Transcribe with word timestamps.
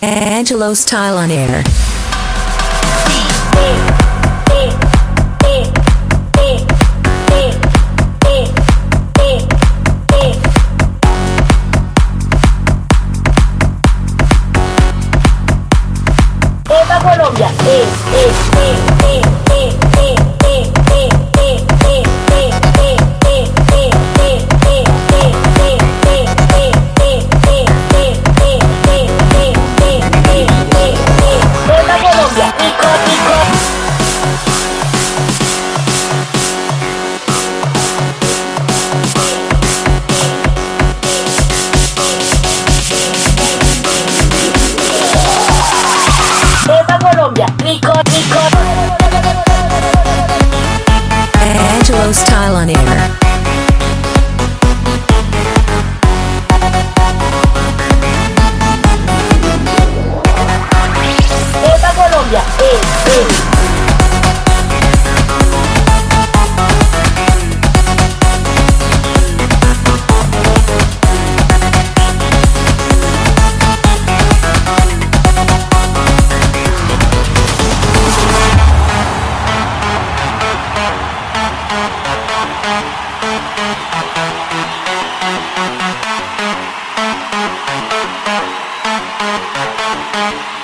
Angelo 0.00 0.74
Style 0.74 1.16
on 1.16 1.30
air. 1.30 1.64
Colombia. 17.00 17.50
Eh, 17.64 17.86
eh, 18.12 18.32
eh, 18.56 18.87
Style 52.12 52.56
on 52.56 52.70
air. 52.70 53.27
Thank 90.10 90.52
you. 90.52 90.57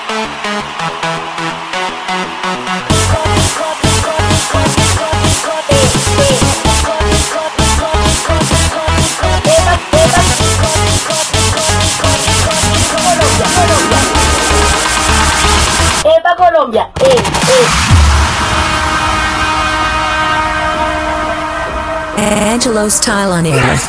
Angelo 22.17 22.87
Style 22.89 23.31
on 23.31 23.45
air. 23.45 23.79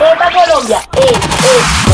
Eva 0.00 0.30
Colombia, 0.30 0.82
eh, 0.96 1.12
eh, 1.12 1.91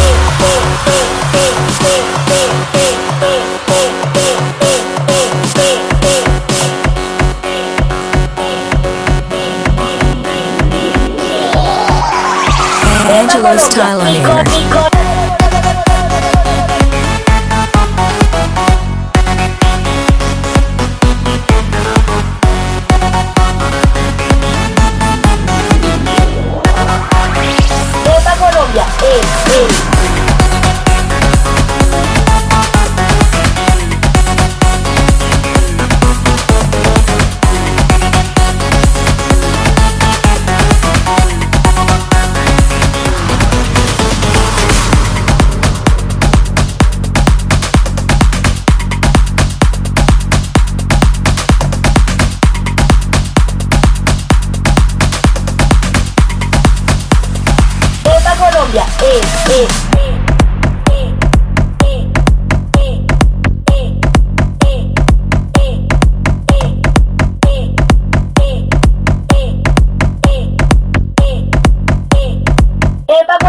Angelo 13.10 13.56
Style 13.56 14.00
on 14.00 14.06
air. 14.06 14.87
Colombia, 58.68 58.86
eh, 59.00 59.20
eh. 59.48 59.88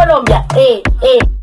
Colombia, 0.10 0.46
eh, 0.56 0.82
eh. 1.02 1.39